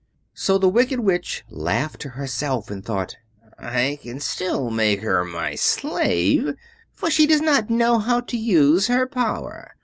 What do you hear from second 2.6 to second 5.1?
and thought, "I can still make